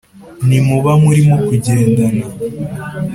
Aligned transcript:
nimuba 0.47 0.91
murimo 1.03 1.35
kugendana 1.47 2.25